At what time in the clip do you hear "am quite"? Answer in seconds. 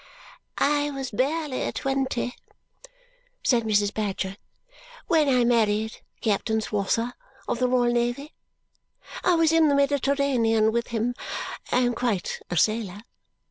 11.81-12.39